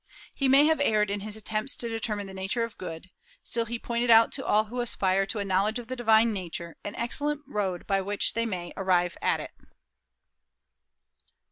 [0.33, 3.11] He may have erred in his attempts to determine the nature of good;
[3.43, 6.75] still he pointed out to all who aspire to a knowledge of the divine nature
[6.83, 9.51] an excellent road by which they may arrive at it."